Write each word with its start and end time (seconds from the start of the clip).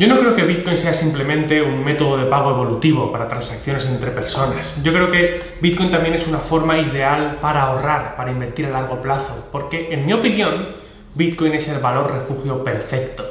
Yo 0.00 0.08
no 0.08 0.18
creo 0.18 0.34
que 0.34 0.44
Bitcoin 0.44 0.78
sea 0.78 0.94
simplemente 0.94 1.60
un 1.60 1.84
método 1.84 2.16
de 2.16 2.24
pago 2.24 2.52
evolutivo 2.52 3.12
para 3.12 3.28
transacciones 3.28 3.84
entre 3.84 4.10
personas. 4.12 4.82
Yo 4.82 4.94
creo 4.94 5.10
que 5.10 5.42
Bitcoin 5.60 5.90
también 5.90 6.14
es 6.14 6.26
una 6.26 6.38
forma 6.38 6.78
ideal 6.78 7.36
para 7.42 7.64
ahorrar, 7.64 8.16
para 8.16 8.30
invertir 8.30 8.64
a 8.64 8.70
largo 8.70 9.02
plazo, 9.02 9.48
porque 9.52 9.92
en 9.92 10.06
mi 10.06 10.14
opinión, 10.14 10.68
Bitcoin 11.14 11.52
es 11.52 11.68
el 11.68 11.80
valor 11.80 12.10
refugio 12.10 12.64
perfecto. 12.64 13.24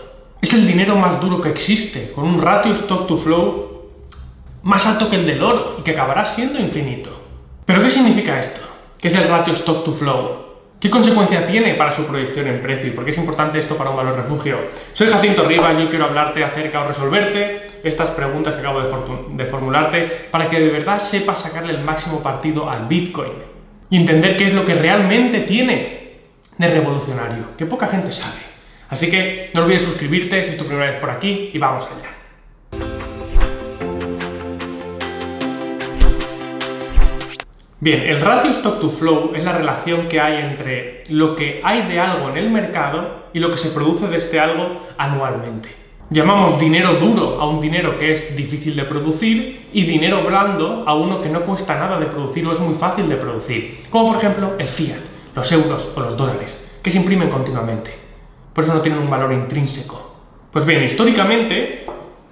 Es 0.44 0.54
el 0.54 0.68
dinero 0.68 0.96
más 0.96 1.20
duro 1.20 1.42
que 1.42 1.50
existe, 1.50 2.12
con 2.12 2.26
un 2.26 2.39
ratio 2.39 2.73
stock 2.73 3.07
to 3.07 3.17
flow 3.17 3.89
más 4.61 4.86
alto 4.86 5.09
que 5.09 5.15
el 5.15 5.25
del 5.25 5.41
oro 5.41 5.77
y 5.79 5.81
que 5.81 5.89
acabará 5.89 6.23
siendo 6.23 6.59
infinito. 6.59 7.09
¿Pero 7.65 7.81
qué 7.81 7.89
significa 7.89 8.39
esto? 8.39 8.61
¿Qué 8.99 9.07
es 9.07 9.15
el 9.15 9.27
ratio 9.27 9.55
stock 9.55 9.83
to 9.83 9.91
flow? 9.91 10.48
¿Qué 10.80 10.89
consecuencia 10.89 11.46
tiene 11.46 11.73
para 11.73 11.91
su 11.91 12.05
proyección 12.05 12.48
en 12.48 12.61
precio 12.61 12.88
y 12.88 12.91
por 12.91 13.04
qué 13.04 13.11
es 13.11 13.18
importante 13.18 13.59
esto 13.59 13.75
para 13.75 13.89
un 13.89 13.98
valor 13.98 14.16
refugio? 14.16 14.57
Soy 14.93 15.09
Jacinto 15.09 15.43
Rivas 15.43 15.78
yo 15.78 15.89
quiero 15.89 16.05
hablarte 16.05 16.41
acerca 16.41 16.82
o 16.82 16.88
resolverte 16.88 17.68
estas 17.84 18.11
preguntas 18.11 18.54
que 18.54 18.61
acabo 18.61 18.79
de, 18.79 19.46
formularte 19.46 20.28
para 20.32 20.47
que 20.47 20.57
de 20.57 20.69
verdad 20.69 21.00
sepas 21.00 21.39
sacarle 21.39 21.74
el 21.74 21.83
máximo 21.83 22.24
partido 22.24 22.69
al 22.69 22.88
Bitcoin 22.88 23.33
y 23.89 23.97
entender 23.97 24.38
qué 24.38 24.46
es 24.46 24.54
lo 24.54 24.64
que 24.64 24.74
realmente 24.74 25.42
tiene 25.42 26.19
de 26.57 26.68
revolucionario, 26.68 27.57
que 27.57 27.66
poca 27.66 27.88
gente 27.88 28.14
sabe. 28.14 28.39
Así 28.88 29.10
que 29.10 29.52
no 29.54 29.64
olvides 29.64 29.82
suscribirte 29.82 30.46
si 30.46 30.52
es 30.52 30.57
tu 30.57 30.66
primera 30.66 30.91
vez 30.91 31.00
por 31.00 31.10
aquí 31.10 31.52
y 31.54 31.57
vamos 31.57 31.88
allá. 31.88 32.19
Bien, 37.81 38.02
el 38.02 38.19
ratio 38.19 38.52
stock 38.52 38.81
to 38.81 38.89
flow 38.89 39.31
es 39.33 39.45
la 39.45 39.53
relación 39.53 40.09
que 40.09 40.19
hay 40.19 40.44
entre 40.44 41.06
lo 41.08 41.33
que 41.33 41.61
hay 41.64 41.83
de 41.83 41.97
algo 41.97 42.30
en 42.30 42.36
el 42.36 42.50
mercado 42.50 43.30
y 43.31 43.39
lo 43.39 43.50
que 43.50 43.58
se 43.58 43.69
produce 43.69 44.08
de 44.08 44.17
este 44.17 44.38
algo 44.38 44.81
anualmente. 44.97 45.69
Llamamos 46.09 46.59
dinero 46.59 46.95
duro 46.95 47.39
a 47.39 47.47
un 47.47 47.61
dinero 47.61 47.97
que 47.97 48.11
es 48.11 48.36
difícil 48.36 48.75
de 48.75 48.83
producir 48.83 49.69
y 49.72 49.83
dinero 49.83 50.25
blando 50.25 50.83
a 50.85 50.94
uno 50.94 51.22
que 51.22 51.30
no 51.30 51.44
cuesta 51.44 51.80
nada 51.80 51.97
de 51.97 52.07
producir 52.07 52.45
o 52.45 52.52
es 52.52 52.59
muy 52.59 52.75
fácil 52.75 53.07
de 53.07 53.16
producir, 53.16 53.83
como 53.89 54.09
por 54.09 54.17
ejemplo 54.17 54.55
el 54.59 54.67
fiat, 54.67 55.00
los 55.33 55.50
euros 55.50 55.89
o 55.95 56.02
los 56.02 56.17
dólares, 56.17 56.80
que 56.83 56.91
se 56.91 56.97
imprimen 56.97 57.30
continuamente. 57.30 57.95
Por 58.53 58.66
eso 58.66 58.73
no 58.73 58.81
tienen 58.81 59.02
un 59.02 59.09
valor 59.09 59.31
intrínseco. 59.31 60.17
Pues 60.52 60.66
bien, 60.66 60.83
históricamente, 60.83 61.85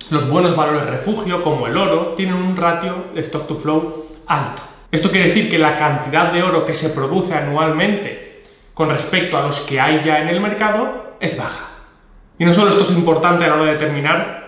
los 0.09 0.30
buenos 0.30 0.58
valores 0.58 0.88
refugio, 0.88 1.42
como 1.42 1.68
el 1.68 1.78
oro, 1.78 2.16
tienen 2.18 2.36
un 2.36 2.58
ratio 2.58 3.06
stock 3.16 3.48
to 3.48 3.56
flow 3.56 4.08
alto. 4.25 4.77
Esto 4.98 5.12
quiere 5.12 5.28
decir 5.28 5.48
que 5.48 5.59
la 5.59 5.78
cantidad 5.78 6.31
de 6.31 6.42
oro 6.42 6.66
que 6.66 6.73
se 6.73 6.90
produce 6.90 7.36
anualmente 7.36 8.42
con 8.73 8.90
respecto 8.90 9.38
a 9.38 9.44
los 9.44 9.59
que 9.59 9.80
hay 9.80 10.02
ya 10.03 10.23
en 10.23 10.28
el 10.28 10.42
mercado 10.42 11.17
es 11.20 11.38
baja. 11.38 11.70
Y 12.40 12.45
no 12.45 12.52
solo 12.52 12.72
esto 12.72 12.81
es 12.81 12.90
importante 12.90 13.45
a 13.45 13.50
la 13.50 13.53
hora 13.58 13.66
de 13.66 13.72
determinar 13.73 14.48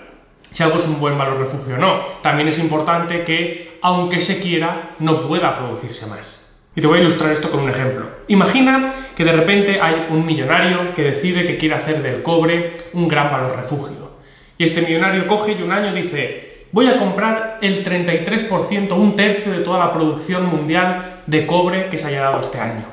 si 0.52 0.64
algo 0.64 0.80
es 0.80 0.86
un 0.86 1.00
buen 1.00 1.16
valor 1.20 1.38
refugio 1.38 1.75
o 1.75 1.77
no, 1.77 2.02
también 2.23 2.47
es 2.47 2.58
importante 2.58 3.23
que, 3.23 3.77
aunque 3.83 4.22
se 4.22 4.39
quiera, 4.39 4.95
no 4.97 5.27
pueda 5.27 5.55
producirse 5.55 6.08
más. 6.08 6.59
Y 6.75 6.81
te 6.81 6.88
voy 6.88 6.97
a 6.97 7.02
ilustrar 7.02 7.31
esto 7.31 7.52
con 7.52 7.59
un 7.59 7.70
ejemplo. 7.70 8.08
Imagina 8.27 8.92
que 9.16 9.25
de 9.25 9.33
repente 9.33 9.80
hay 9.80 10.08
un 10.09 10.25
millonario 10.25 10.95
que 10.95 11.03
decide 11.03 11.45
que 11.45 11.58
quiere 11.58 11.75
hacer 11.75 12.02
del 12.02 12.23
cobre 12.23 12.86
un 12.94 13.08
gran 13.08 13.31
valor 13.31 13.55
refugio. 13.55 14.14
Y 14.58 14.64
este 14.64 14.81
millonario 14.81 15.27
coge 15.27 15.52
y 15.52 15.61
un 15.61 15.72
año 15.72 15.94
dice, 15.94 16.48
voy 16.72 16.88
a 16.88 16.98
comprar 16.98 17.58
el 17.62 17.84
33%, 17.84 18.92
un 18.94 19.16
tercio 19.16 19.52
de 19.52 19.59
toda 19.59 19.80
la 19.80 19.94
producción 19.94 20.45
mundial 20.45 21.22
de 21.26 21.45
cobre 21.45 21.89
que 21.89 21.98
se 21.98 22.08
haya 22.08 22.22
dado 22.22 22.42
este 22.42 22.59
año. 22.59 22.86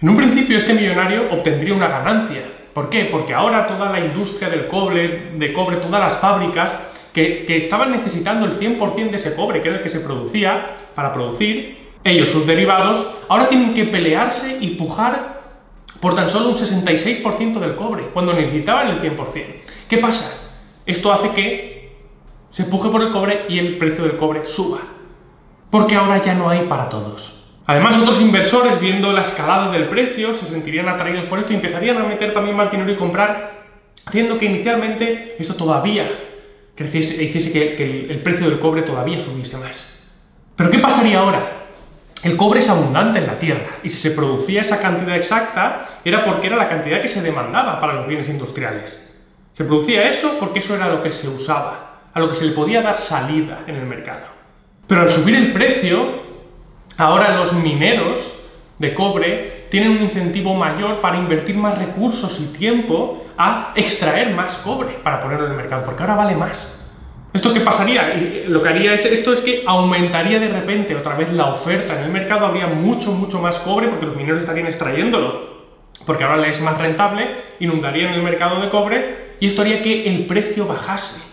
En 0.00 0.08
un 0.08 0.16
principio 0.16 0.58
este 0.58 0.74
millonario 0.74 1.30
obtendría 1.30 1.74
una 1.74 1.88
ganancia. 1.88 2.42
¿Por 2.72 2.88
qué? 2.88 3.06
Porque 3.06 3.34
ahora 3.34 3.66
toda 3.66 3.90
la 3.90 4.00
industria 4.00 4.48
del 4.48 4.68
cobre, 4.68 5.32
de 5.34 5.52
cobre, 5.52 5.78
todas 5.78 6.00
las 6.00 6.18
fábricas 6.18 6.76
que, 7.12 7.44
que 7.44 7.56
estaban 7.56 7.90
necesitando 7.90 8.46
el 8.46 8.58
100% 8.58 9.10
de 9.10 9.16
ese 9.16 9.34
cobre, 9.34 9.60
que 9.60 9.68
era 9.68 9.78
el 9.78 9.82
que 9.82 9.90
se 9.90 10.00
producía 10.00 10.76
para 10.94 11.12
producir, 11.12 11.88
ellos, 12.04 12.28
sus 12.28 12.46
derivados, 12.46 13.06
ahora 13.28 13.48
tienen 13.48 13.74
que 13.74 13.84
pelearse 13.84 14.58
y 14.60 14.70
pujar 14.70 15.38
por 16.00 16.14
tan 16.14 16.28
solo 16.28 16.50
un 16.50 16.54
66% 16.54 17.58
del 17.58 17.74
cobre, 17.74 18.04
cuando 18.12 18.32
necesitaban 18.32 18.88
el 18.88 19.00
100%. 19.00 19.44
¿Qué 19.88 19.98
pasa? 19.98 20.48
Esto 20.86 21.12
hace 21.12 21.30
que 21.30 21.67
se 22.50 22.62
empuje 22.62 22.88
por 22.88 23.02
el 23.02 23.10
cobre 23.10 23.46
y 23.48 23.58
el 23.58 23.78
precio 23.78 24.04
del 24.04 24.16
cobre 24.16 24.44
suba. 24.44 24.80
Porque 25.70 25.96
ahora 25.96 26.22
ya 26.22 26.34
no 26.34 26.48
hay 26.48 26.62
para 26.62 26.88
todos. 26.88 27.34
Además, 27.66 27.98
otros 27.98 28.20
inversores, 28.20 28.80
viendo 28.80 29.12
la 29.12 29.20
escalada 29.20 29.70
del 29.70 29.88
precio, 29.88 30.34
se 30.34 30.46
sentirían 30.46 30.88
atraídos 30.88 31.26
por 31.26 31.38
esto 31.38 31.52
y 31.52 31.56
empezarían 31.56 31.98
a 31.98 32.04
meter 32.04 32.32
también 32.32 32.56
más 32.56 32.70
dinero 32.70 32.90
y 32.90 32.96
comprar, 32.96 33.64
haciendo 34.06 34.38
que 34.38 34.46
inicialmente 34.46 35.36
esto 35.38 35.54
todavía 35.54 36.08
creciese, 36.74 37.22
hiciese 37.22 37.52
que, 37.52 37.76
que 37.76 38.10
el 38.10 38.22
precio 38.22 38.48
del 38.48 38.58
cobre 38.58 38.82
todavía 38.82 39.20
subiese 39.20 39.58
más. 39.58 40.02
Pero 40.56 40.70
¿qué 40.70 40.78
pasaría 40.78 41.20
ahora? 41.20 41.42
El 42.22 42.38
cobre 42.38 42.60
es 42.60 42.70
abundante 42.70 43.18
en 43.18 43.26
la 43.26 43.38
Tierra 43.38 43.76
y 43.82 43.90
si 43.90 43.98
se 43.98 44.10
producía 44.12 44.62
esa 44.62 44.80
cantidad 44.80 45.14
exacta 45.14 46.00
era 46.04 46.24
porque 46.24 46.46
era 46.46 46.56
la 46.56 46.68
cantidad 46.68 47.00
que 47.00 47.08
se 47.08 47.22
demandaba 47.22 47.78
para 47.78 47.92
los 47.92 48.08
bienes 48.08 48.28
industriales. 48.28 49.04
Se 49.52 49.64
producía 49.64 50.08
eso 50.08 50.36
porque 50.40 50.60
eso 50.60 50.74
era 50.74 50.88
lo 50.88 51.02
que 51.02 51.12
se 51.12 51.28
usaba 51.28 51.87
a 52.18 52.20
lo 52.20 52.28
que 52.28 52.34
se 52.34 52.44
le 52.44 52.52
podía 52.52 52.82
dar 52.82 52.98
salida 52.98 53.60
en 53.66 53.76
el 53.76 53.86
mercado. 53.86 54.26
Pero 54.86 55.02
al 55.02 55.08
subir 55.08 55.36
el 55.36 55.52
precio, 55.52 56.22
ahora 56.96 57.36
los 57.36 57.52
mineros 57.52 58.18
de 58.78 58.94
cobre 58.94 59.66
tienen 59.70 59.92
un 59.92 60.02
incentivo 60.02 60.54
mayor 60.54 61.00
para 61.00 61.16
invertir 61.16 61.56
más 61.56 61.78
recursos 61.78 62.38
y 62.40 62.56
tiempo 62.56 63.26
a 63.36 63.72
extraer 63.76 64.34
más 64.34 64.56
cobre 64.56 64.94
para 65.02 65.20
ponerlo 65.20 65.46
en 65.46 65.52
el 65.52 65.56
mercado, 65.56 65.84
porque 65.84 66.02
ahora 66.02 66.16
vale 66.16 66.34
más. 66.34 66.74
¿Esto 67.32 67.52
qué 67.52 67.60
pasaría? 67.60 68.14
Lo 68.48 68.62
que 68.62 68.68
haría 68.68 68.94
es, 68.94 69.04
esto 69.04 69.34
es 69.34 69.40
que 69.42 69.62
aumentaría 69.66 70.40
de 70.40 70.48
repente 70.48 70.96
otra 70.96 71.14
vez 71.14 71.30
la 71.32 71.46
oferta 71.46 71.98
en 71.98 72.04
el 72.04 72.10
mercado, 72.10 72.46
habría 72.46 72.66
mucho, 72.66 73.12
mucho 73.12 73.38
más 73.40 73.58
cobre 73.58 73.88
porque 73.88 74.06
los 74.06 74.16
mineros 74.16 74.40
estarían 74.40 74.66
extrayéndolo, 74.66 75.58
porque 76.06 76.24
ahora 76.24 76.38
les 76.38 76.56
es 76.56 76.62
más 76.62 76.78
rentable, 76.78 77.28
inundarían 77.60 78.14
el 78.14 78.22
mercado 78.22 78.60
de 78.60 78.70
cobre 78.70 79.36
y 79.38 79.46
esto 79.46 79.60
haría 79.60 79.82
que 79.82 80.08
el 80.08 80.26
precio 80.26 80.66
bajase 80.66 81.27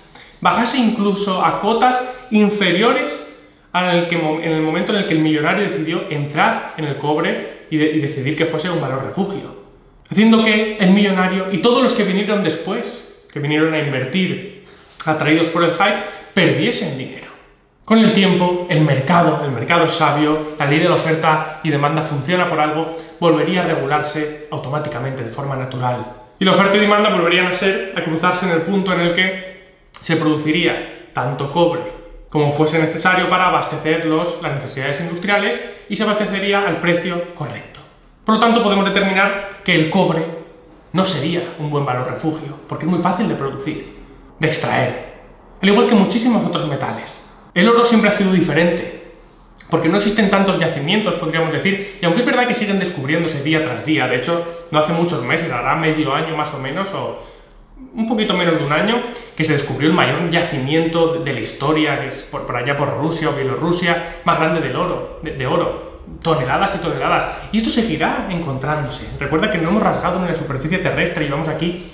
bajase 0.45 0.77
incluso 0.77 1.43
a 1.43 1.59
cotas 1.59 1.99
inferiores 2.29 3.25
al 3.73 4.07
que, 4.07 4.15
en 4.15 4.51
el 4.51 4.61
momento 4.61 4.91
en 4.93 4.99
el 4.99 5.07
que 5.07 5.15
el 5.15 5.19
millonario 5.19 5.67
decidió 5.67 6.03
entrar 6.11 6.75
en 6.77 6.85
el 6.85 6.97
cobre 6.97 7.65
y, 7.71 7.77
decidir 7.77 8.35
que 8.37 8.45
fuese 8.45 8.69
un 8.69 8.79
valor 8.79 9.03
refugio. 9.03 9.65
Haciendo 10.07 10.43
que 10.43 10.77
el 10.77 10.91
millonario 10.91 11.51
y 11.51 11.57
todos 11.57 11.81
los 11.81 11.95
que 11.95 12.03
vinieron 12.03 12.43
después, 12.43 13.25
que 13.33 13.39
vinieron 13.39 13.73
a 13.73 13.79
invertir 13.79 14.65
atraídos 15.03 15.47
por 15.47 15.63
el 15.63 15.71
hype, 15.71 16.03
perdiesen 16.35 16.95
dinero. 16.95 17.25
Con 17.83 17.97
el 17.97 18.13
tiempo, 18.13 18.67
el 18.69 18.81
mercado, 18.81 19.41
el 19.43 19.51
mercado 19.51 19.89
sabio, 19.89 20.43
la 20.59 20.67
ley 20.67 20.77
de 20.77 20.89
la 20.89 20.93
oferta 20.93 21.59
y 21.63 21.71
demanda 21.71 22.03
funciona 22.03 22.47
por 22.47 22.59
algo, 22.59 22.97
volvería 23.19 23.63
a 23.63 23.67
regularse 23.67 24.47
automáticamente, 24.51 25.23
de 25.23 25.31
forma 25.31 25.55
natural. 25.55 26.05
Y 26.37 26.45
la 26.45 26.51
oferta 26.51 26.77
y 26.77 26.81
demanda 26.81 27.09
volverían 27.09 27.47
a 27.47 27.55
ser, 27.55 27.93
a 27.95 28.03
cruzarse 28.03 28.45
en 28.45 28.51
el 28.51 28.61
punto 28.61 28.93
en 28.93 28.99
el 29.01 29.13
que 29.15 29.54
se 30.01 30.17
produciría 30.17 31.09
tanto 31.13 31.51
cobre 31.51 31.81
como 32.29 32.51
fuese 32.51 32.79
necesario 32.79 33.29
para 33.29 33.47
abastecer 33.47 34.05
las 34.05 34.55
necesidades 34.55 34.99
industriales 34.99 35.59
y 35.87 35.95
se 35.95 36.03
abastecería 36.03 36.67
al 36.67 36.81
precio 36.81 37.33
correcto. 37.33 37.79
Por 38.25 38.35
lo 38.35 38.41
tanto, 38.41 38.61
podemos 38.61 38.85
determinar 38.85 39.61
que 39.63 39.75
el 39.75 39.89
cobre 39.89 40.25
no 40.91 41.05
sería 41.05 41.55
un 41.59 41.69
buen 41.69 41.85
valor 41.85 42.09
refugio, 42.09 42.59
porque 42.67 42.85
es 42.85 42.91
muy 42.91 42.99
fácil 42.99 43.29
de 43.29 43.35
producir, 43.35 43.95
de 44.39 44.47
extraer, 44.47 45.13
al 45.61 45.69
igual 45.69 45.87
que 45.87 45.95
muchísimos 45.95 46.43
otros 46.43 46.67
metales. 46.67 47.21
El 47.53 47.69
oro 47.69 47.85
siempre 47.85 48.09
ha 48.09 48.11
sido 48.11 48.31
diferente, 48.31 49.03
porque 49.69 49.89
no 49.89 49.97
existen 49.97 50.29
tantos 50.29 50.59
yacimientos, 50.59 51.15
podríamos 51.15 51.53
decir, 51.53 51.99
y 52.01 52.05
aunque 52.05 52.21
es 52.21 52.25
verdad 52.25 52.47
que 52.47 52.53
siguen 52.53 52.79
descubriéndose 52.79 53.43
día 53.43 53.63
tras 53.63 53.85
día, 53.85 54.07
de 54.07 54.17
hecho, 54.17 54.65
no 54.71 54.79
hace 54.79 54.93
muchos 54.93 55.23
meses, 55.23 55.51
hará 55.51 55.75
medio 55.75 56.13
año 56.13 56.35
más 56.35 56.53
o 56.53 56.59
menos, 56.59 56.89
o 56.93 57.23
un 57.95 58.07
poquito 58.07 58.33
menos 58.33 58.57
de 58.57 58.65
un 58.65 58.71
año, 58.71 59.01
que 59.35 59.43
se 59.43 59.53
descubrió 59.53 59.89
el 59.89 59.95
mayor 59.95 60.29
yacimiento 60.29 61.15
de 61.15 61.33
la 61.33 61.39
historia, 61.39 62.01
que 62.01 62.07
es 62.09 62.15
por, 62.23 62.55
allá 62.55 62.75
por 62.75 62.97
Rusia 62.97 63.29
o 63.29 63.33
Bielorrusia, 63.33 64.17
más 64.25 64.37
grande 64.37 64.61
del 64.61 64.75
oro, 64.75 65.19
de, 65.21 65.47
oro, 65.47 66.01
toneladas 66.21 66.75
y 66.75 66.79
toneladas. 66.79 67.37
Y 67.51 67.57
esto 67.57 67.69
seguirá 67.69 68.27
encontrándose. 68.29 69.07
Recuerda 69.19 69.49
que 69.49 69.57
no 69.57 69.69
hemos 69.69 69.83
rasgado 69.83 70.19
en 70.19 70.27
la 70.27 70.35
superficie 70.35 70.79
terrestre, 70.79 71.25
llevamos 71.25 71.47
aquí 71.47 71.91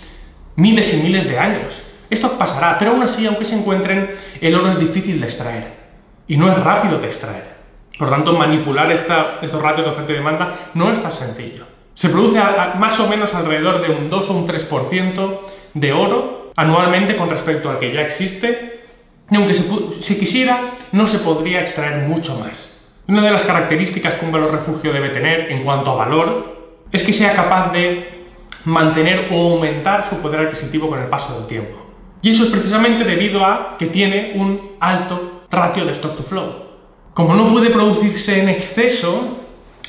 miles 0.55 0.93
y 0.93 0.97
miles 0.97 1.27
de 1.27 1.37
años. 1.37 1.83
Esto 2.09 2.37
pasará, 2.37 2.77
pero 2.77 2.91
aún 2.91 3.03
así, 3.03 3.25
aunque 3.25 3.45
se 3.45 3.55
encuentren, 3.55 4.15
el 4.41 4.55
oro 4.55 4.71
es 4.71 4.79
difícil 4.79 5.19
de 5.19 5.27
extraer 5.27 5.81
y 6.27 6.35
no 6.35 6.51
es 6.51 6.61
rápido 6.61 6.99
de 6.99 7.07
extraer. 7.07 7.51
Por 7.97 8.09
tanto, 8.09 8.33
manipular 8.33 8.91
esta, 8.91 9.37
estos 9.41 9.61
ratios 9.61 9.85
de 9.85 9.91
oferta 9.91 10.11
y 10.11 10.15
demanda 10.15 10.71
no 10.73 10.91
es 10.91 11.01
tan 11.01 11.11
sencillo. 11.11 11.65
Se 11.93 12.09
produce 12.09 12.41
más 12.77 12.99
o 12.99 13.07
menos 13.07 13.33
alrededor 13.33 13.85
de 13.85 13.93
un 13.93 14.09
2 14.09 14.29
o 14.29 14.33
un 14.33 14.47
3% 14.47 15.39
de 15.73 15.93
oro 15.93 16.51
anualmente 16.55 17.15
con 17.15 17.29
respecto 17.29 17.69
al 17.69 17.79
que 17.79 17.93
ya 17.93 18.01
existe, 18.01 18.81
y 19.29 19.35
aunque 19.35 19.53
se, 19.53 20.19
quisiera, 20.19 20.73
no 20.91 21.07
se 21.07 21.19
podría 21.19 21.61
extraer 21.61 22.07
mucho 22.07 22.37
más. 22.37 22.79
Una 23.07 23.21
de 23.21 23.31
las 23.31 23.45
características 23.45 24.15
que 24.15 24.25
un 24.25 24.31
valor 24.31 24.51
refugio 24.51 24.91
debe 24.91 25.09
tener 25.09 25.51
en 25.51 25.63
cuanto 25.63 25.91
a 25.91 25.95
valor 25.95 26.75
es 26.91 27.03
que 27.03 27.13
sea 27.13 27.33
capaz 27.33 27.71
de 27.71 28.25
mantener 28.65 29.29
o 29.31 29.53
aumentar 29.53 30.07
su 30.07 30.17
poder 30.17 30.41
adquisitivo 30.41 30.89
con 30.89 30.99
el 30.99 31.07
paso 31.07 31.33
del 31.37 31.47
tiempo. 31.47 31.77
Y 32.21 32.29
eso 32.31 32.43
es 32.43 32.49
precisamente 32.51 33.03
debido 33.03 33.45
a 33.45 33.77
que 33.79 33.87
tiene 33.87 34.33
un 34.35 34.73
alto 34.79 35.43
ratio 35.49 35.85
de 35.85 35.93
stock 35.93 36.17
to 36.17 36.23
flow. 36.23 36.71
Como 37.13 37.33
no 37.33 37.49
puede 37.49 37.69
producirse 37.69 38.39
en 38.39 38.49
exceso, 38.49 39.39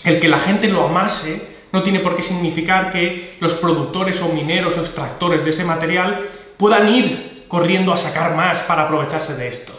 el 0.04 0.20
que 0.20 0.28
la 0.28 0.38
gente 0.38 0.68
lo 0.68 0.84
amase 0.84 1.51
no 1.72 1.82
tiene 1.82 2.00
por 2.00 2.14
qué 2.14 2.22
significar 2.22 2.90
que 2.90 3.36
los 3.40 3.54
productores 3.54 4.20
o 4.20 4.28
mineros 4.28 4.76
o 4.76 4.80
extractores 4.80 5.44
de 5.44 5.50
ese 5.50 5.64
material 5.64 6.28
puedan 6.56 6.88
ir 6.94 7.44
corriendo 7.48 7.92
a 7.92 7.96
sacar 7.96 8.34
más 8.36 8.60
para 8.60 8.82
aprovecharse 8.82 9.34
de 9.34 9.48
esto. 9.48 9.72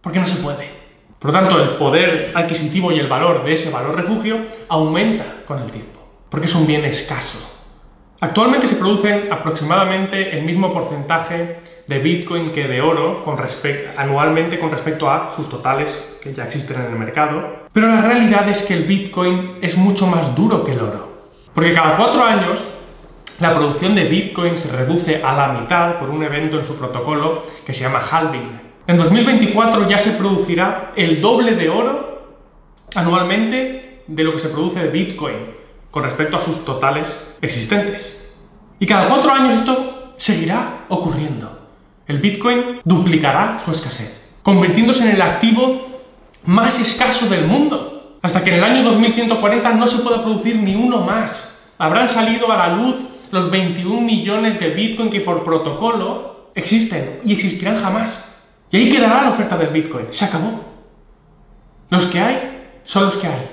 Porque 0.00 0.18
no 0.18 0.26
se 0.26 0.36
puede. 0.36 0.68
Por 1.18 1.32
lo 1.32 1.38
tanto, 1.38 1.62
el 1.62 1.76
poder 1.76 2.32
adquisitivo 2.34 2.92
y 2.92 2.98
el 2.98 3.06
valor 3.06 3.44
de 3.44 3.54
ese 3.54 3.70
valor 3.70 3.96
refugio 3.96 4.38
aumenta 4.68 5.42
con 5.46 5.62
el 5.62 5.70
tiempo, 5.70 6.00
porque 6.28 6.46
es 6.46 6.54
un 6.54 6.66
bien 6.66 6.84
escaso. 6.84 7.38
Actualmente 8.20 8.66
se 8.66 8.76
producen 8.76 9.32
aproximadamente 9.32 10.36
el 10.38 10.44
mismo 10.44 10.72
porcentaje 10.72 11.60
de 11.86 11.98
Bitcoin 11.98 12.52
que 12.52 12.68
de 12.68 12.80
oro 12.80 13.22
anualmente 13.96 14.58
con 14.58 14.70
respecto 14.70 15.10
a 15.10 15.30
sus 15.30 15.48
totales 15.48 16.18
que 16.22 16.32
ya 16.32 16.44
existen 16.44 16.80
en 16.80 16.92
el 16.92 16.98
mercado. 16.98 17.64
Pero 17.72 17.88
la 17.88 18.02
realidad 18.02 18.48
es 18.48 18.62
que 18.62 18.74
el 18.74 18.84
Bitcoin 18.84 19.58
es 19.60 19.76
mucho 19.76 20.06
más 20.06 20.34
duro 20.34 20.64
que 20.64 20.72
el 20.72 20.80
oro. 20.80 21.13
Porque 21.54 21.72
cada 21.72 21.96
cuatro 21.96 22.24
años 22.24 22.60
la 23.40 23.54
producción 23.54 23.94
de 23.94 24.04
Bitcoin 24.04 24.58
se 24.58 24.70
reduce 24.70 25.22
a 25.22 25.34
la 25.34 25.48
mitad 25.48 25.98
por 25.98 26.10
un 26.10 26.22
evento 26.22 26.58
en 26.58 26.64
su 26.64 26.76
protocolo 26.76 27.44
que 27.64 27.72
se 27.72 27.84
llama 27.84 28.00
halving. 28.00 28.60
En 28.86 28.96
2024 28.96 29.88
ya 29.88 29.98
se 29.98 30.12
producirá 30.12 30.92
el 30.94 31.20
doble 31.20 31.54
de 31.54 31.70
oro 31.70 32.36
anualmente 32.94 34.02
de 34.06 34.24
lo 34.24 34.32
que 34.32 34.38
se 34.38 34.48
produce 34.48 34.80
de 34.80 34.90
Bitcoin 34.90 35.36
con 35.90 36.02
respecto 36.02 36.36
a 36.36 36.40
sus 36.40 36.64
totales 36.64 37.18
existentes. 37.40 38.32
Y 38.78 38.86
cada 38.86 39.08
cuatro 39.08 39.32
años 39.32 39.60
esto 39.60 40.14
seguirá 40.16 40.84
ocurriendo. 40.88 41.60
El 42.06 42.18
Bitcoin 42.18 42.80
duplicará 42.84 43.60
su 43.64 43.70
escasez, 43.70 44.20
convirtiéndose 44.42 45.04
en 45.04 45.14
el 45.14 45.22
activo 45.22 45.86
más 46.44 46.78
escaso 46.80 47.26
del 47.28 47.46
mundo, 47.46 47.93
hasta 48.24 48.42
que 48.42 48.48
en 48.48 48.56
el 48.56 48.64
año 48.64 48.82
2140 48.84 49.74
no 49.74 49.86
se 49.86 49.98
pueda 49.98 50.22
producir 50.22 50.56
ni 50.56 50.74
uno 50.74 51.02
más. 51.02 51.62
Habrán 51.76 52.08
salido 52.08 52.50
a 52.50 52.56
la 52.56 52.74
luz 52.74 52.96
los 53.30 53.50
21 53.50 54.00
millones 54.00 54.58
de 54.58 54.70
Bitcoin 54.70 55.10
que 55.10 55.20
por 55.20 55.44
protocolo 55.44 56.48
existen 56.54 57.20
y 57.22 57.34
existirán 57.34 57.76
jamás. 57.76 58.34
Y 58.70 58.78
ahí 58.78 58.88
quedará 58.88 59.24
la 59.24 59.28
oferta 59.28 59.58
del 59.58 59.68
Bitcoin. 59.68 60.06
Se 60.08 60.24
acabó. 60.24 60.64
Los 61.90 62.06
que 62.06 62.18
hay 62.18 62.62
son 62.82 63.04
los 63.04 63.16
que 63.16 63.26
hay. 63.26 63.46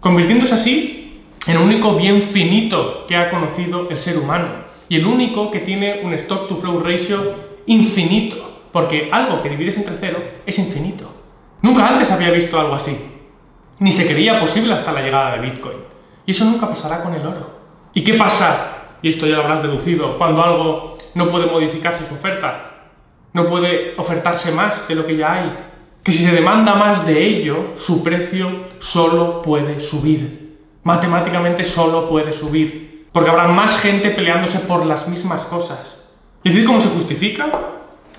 Convirtiéndose 0.00 0.54
así 0.54 1.22
el 1.46 1.58
único 1.58 1.94
bien 1.94 2.22
finito 2.22 3.04
que 3.06 3.18
ha 3.18 3.28
conocido 3.28 3.90
el 3.90 3.98
ser 3.98 4.16
humano 4.16 4.64
y 4.88 4.96
el 4.96 5.04
único 5.04 5.50
que 5.50 5.60
tiene 5.60 6.00
un 6.02 6.14
stock 6.14 6.48
to 6.48 6.56
flow 6.56 6.80
ratio 6.80 7.34
infinito, 7.66 8.62
porque 8.72 9.10
algo 9.12 9.42
que 9.42 9.50
divides 9.50 9.76
entre 9.76 9.98
cero 10.00 10.22
es 10.46 10.58
infinito. 10.58 11.12
Nunca 11.60 11.86
antes 11.86 12.10
había 12.10 12.30
visto 12.30 12.58
algo 12.58 12.74
así, 12.74 12.96
ni 13.84 13.92
se 13.92 14.06
creía 14.06 14.40
posible 14.40 14.74
hasta 14.74 14.92
la 14.92 15.02
llegada 15.02 15.36
de 15.36 15.48
Bitcoin. 15.48 15.76
Y 16.26 16.32
eso 16.32 16.44
nunca 16.44 16.68
pasará 16.68 17.02
con 17.02 17.14
el 17.14 17.26
oro. 17.26 17.60
¿Y 17.92 18.02
qué 18.02 18.14
pasa? 18.14 18.96
Y 19.02 19.08
esto 19.08 19.26
ya 19.26 19.36
lo 19.36 19.42
habrás 19.42 19.62
deducido, 19.62 20.16
cuando 20.18 20.42
algo 20.42 20.98
no 21.14 21.28
puede 21.28 21.46
modificarse 21.46 22.06
su 22.08 22.14
oferta, 22.14 22.70
no 23.32 23.46
puede 23.46 23.94
ofertarse 23.98 24.50
más 24.50 24.88
de 24.88 24.94
lo 24.94 25.06
que 25.06 25.16
ya 25.16 25.34
hay, 25.34 25.58
que 26.02 26.12
si 26.12 26.24
se 26.24 26.34
demanda 26.34 26.74
más 26.74 27.06
de 27.06 27.24
ello, 27.24 27.72
su 27.76 28.02
precio 28.02 28.64
solo 28.80 29.42
puede 29.42 29.80
subir 29.80 30.44
matemáticamente 30.84 31.64
solo 31.64 32.08
puede 32.08 32.32
subir, 32.32 33.08
porque 33.10 33.30
habrá 33.30 33.48
más 33.48 33.78
gente 33.80 34.10
peleándose 34.10 34.60
por 34.60 34.86
las 34.86 35.08
mismas 35.08 35.44
cosas. 35.44 36.12
¿Y 36.42 36.50
así 36.50 36.64
cómo 36.64 36.80
se 36.80 36.88
justifica 36.88 37.46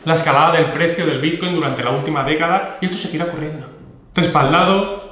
la 0.03 0.15
escalada 0.15 0.53
del 0.53 0.71
precio 0.71 1.05
del 1.05 1.21
Bitcoin 1.21 1.55
durante 1.55 1.83
la 1.83 1.91
última 1.91 2.23
década? 2.23 2.77
Y 2.81 2.85
esto 2.85 2.97
seguirá 2.97 3.25
ocurriendo. 3.25 3.67
Respaldado 4.15 5.04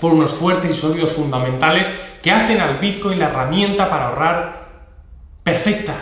por 0.00 0.12
unos 0.12 0.32
fuertes 0.32 0.70
y 0.70 0.74
sólidos 0.74 1.12
fundamentales 1.12 1.88
que 2.22 2.30
hacen 2.30 2.60
al 2.60 2.78
Bitcoin 2.78 3.18
la 3.18 3.26
herramienta 3.26 3.88
para 3.88 4.08
ahorrar 4.08 4.68
perfecta, 5.42 5.94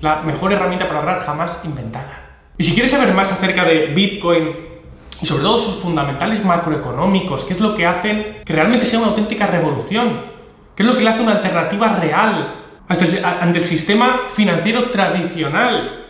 la 0.00 0.22
mejor 0.22 0.52
herramienta 0.52 0.86
para 0.86 1.00
ahorrar 1.00 1.20
jamás 1.20 1.60
inventada. 1.64 2.20
Y 2.56 2.64
si 2.64 2.72
quieres 2.72 2.90
saber 2.90 3.12
más 3.12 3.32
acerca 3.32 3.64
de 3.64 3.86
Bitcoin 3.88 4.50
y 5.20 5.26
sobre 5.26 5.42
todo 5.42 5.58
sus 5.58 5.76
fundamentales 5.76 6.44
macroeconómicos, 6.44 7.44
qué 7.44 7.54
es 7.54 7.60
lo 7.60 7.74
que 7.74 7.86
hacen 7.86 8.38
que 8.44 8.52
realmente 8.52 8.86
sea 8.86 9.00
una 9.00 9.08
auténtica 9.08 9.46
revolución, 9.46 10.34
¿Qué 10.74 10.82
es 10.82 10.88
lo 10.88 10.96
que 10.96 11.02
le 11.02 11.10
hace 11.10 11.22
una 11.22 11.32
alternativa 11.32 11.88
real 11.88 12.62
ante 12.88 13.58
el 13.58 13.64
sistema 13.64 14.22
financiero 14.28 14.90
tradicional 14.90 16.06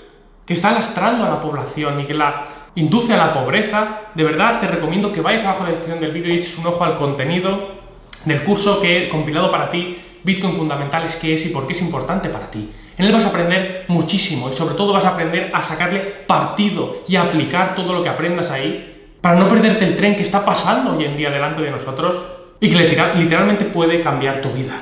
que 0.47 0.55
está 0.55 0.73
lastrando 0.73 1.25
a 1.25 1.29
la 1.29 1.41
población 1.41 2.01
y 2.01 2.07
que 2.07 2.15
la 2.15 2.47
induce 2.75 3.13
a 3.13 3.17
la 3.17 3.33
pobreza? 3.33 4.03
De 4.15 4.25
verdad 4.25 4.61
te 4.61 4.67
recomiendo 4.67 5.13
que 5.13 5.21
vayas 5.21 5.45
abajo 5.45 5.61
en 5.61 5.65
la 5.65 5.71
descripción 5.71 6.01
del 6.01 6.13
vídeo 6.13 6.35
y 6.35 6.39
eches 6.39 6.59
un 6.59 6.67
ojo 6.67 6.85
al 6.85 6.97
contenido 6.97 7.85
del 8.25 8.43
curso 8.43 8.81
que 8.81 9.05
he 9.05 9.09
compilado 9.09 9.51
para 9.51 9.71
ti, 9.71 9.99
Bitcoin 10.23 10.55
Fundamentales, 10.55 11.17
qué 11.17 11.35
es 11.35 11.45
y 11.47 11.51
por 11.51 11.67
qué 11.67 11.75
es 11.75 11.83
importante 11.83 12.29
para 12.31 12.51
ti. 12.51 12.71
En 12.97 13.07
él 13.07 13.13
vas 13.13 13.25
a 13.25 13.29
aprender 13.29 13.85
muchísimo 13.89 14.51
y 14.51 14.57
sobre 14.57 14.75
todo 14.75 14.93
vas 14.93 15.05
a 15.05 15.11
aprender 15.11 15.51
a 15.53 15.61
sacarle 15.61 16.01
partido 16.01 17.03
y 17.07 17.17
a 17.17 17.23
aplicar 17.23 17.75
todo 17.75 17.93
lo 17.93 18.03
que 18.03 18.09
aprendas 18.09 18.51
ahí 18.51 19.17
para 19.21 19.39
no 19.39 19.49
perderte 19.49 19.85
el 19.85 19.97
tren 19.97 20.17
que 20.17 20.23
está 20.23 20.45
pasando 20.45 20.97
hoy 20.97 21.05
en 21.05 21.17
día 21.17 21.31
delante 21.31 21.63
de 21.63 21.71
nosotros 21.71 22.23
y 22.61 22.71
que 22.71 23.13
literalmente 23.17 23.65
puede 23.67 24.01
cambiar 24.01 24.41
tu 24.41 24.51
vida. 24.51 24.75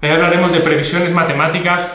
Ahí 0.00 0.10
hablaremos 0.10 0.50
de 0.50 0.60
previsiones 0.60 1.12
matemáticas 1.12 1.88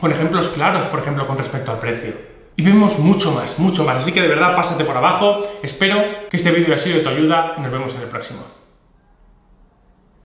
con 0.00 0.10
ejemplos 0.10 0.48
claros, 0.48 0.86
por 0.86 1.00
ejemplo, 1.00 1.26
con 1.26 1.38
respecto 1.38 1.72
al 1.72 1.78
precio. 1.78 2.35
Y 2.56 2.62
vemos 2.62 2.98
mucho 2.98 3.32
más, 3.32 3.58
mucho 3.58 3.84
más. 3.84 3.96
Así 3.98 4.12
que 4.12 4.22
de 4.22 4.28
verdad 4.28 4.56
pásate 4.56 4.84
por 4.84 4.96
abajo. 4.96 5.42
Espero 5.62 6.28
que 6.30 6.38
este 6.38 6.50
vídeo 6.50 6.72
haya 6.72 6.82
sido 6.82 6.96
de 6.98 7.02
tu 7.02 7.10
ayuda 7.10 7.54
y 7.58 7.60
nos 7.60 7.70
vemos 7.70 7.94
en 7.94 8.00
el 8.00 8.08
próximo. 8.08 8.40